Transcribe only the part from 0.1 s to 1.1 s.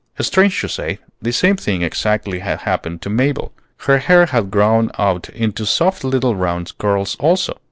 Strange to say,